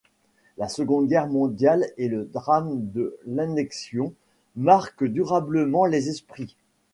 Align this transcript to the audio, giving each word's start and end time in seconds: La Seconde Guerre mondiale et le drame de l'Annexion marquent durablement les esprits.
La 0.57 0.67
Seconde 0.67 1.07
Guerre 1.07 1.27
mondiale 1.27 1.85
et 1.97 2.07
le 2.07 2.25
drame 2.25 2.89
de 2.91 3.19
l'Annexion 3.27 4.15
marquent 4.55 5.03
durablement 5.05 5.85
les 5.85 6.09
esprits. 6.09 6.57